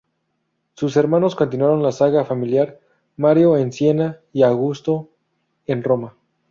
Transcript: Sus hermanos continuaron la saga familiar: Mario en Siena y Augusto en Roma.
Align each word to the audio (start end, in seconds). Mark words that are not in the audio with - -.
Sus 0.73 0.97
hermanos 0.97 1.35
continuaron 1.35 1.83
la 1.83 1.91
saga 1.91 2.25
familiar: 2.25 2.79
Mario 3.17 3.55
en 3.55 3.71
Siena 3.71 4.17
y 4.33 4.41
Augusto 4.41 5.11
en 5.67 5.83
Roma. 5.83 6.15